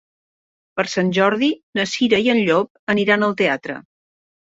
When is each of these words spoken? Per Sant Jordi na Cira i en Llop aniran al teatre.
Per 0.79 0.85
Sant 0.93 1.11
Jordi 1.17 1.51
na 1.81 1.87
Cira 1.93 2.25
i 2.27 2.35
en 2.37 2.43
Llop 2.51 2.97
aniran 2.97 3.31
al 3.31 3.41
teatre. 3.47 3.83